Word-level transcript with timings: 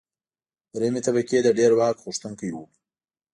درېیمې 0.73 1.01
طبقې 1.07 1.37
د 1.43 1.47
ډېر 1.59 1.71
واک 1.79 1.95
غوښتونکي 2.05 2.49
وو. 2.51 2.63